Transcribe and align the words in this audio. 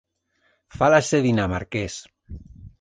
Fálase 0.79 1.17
dinamarqués 1.27 1.93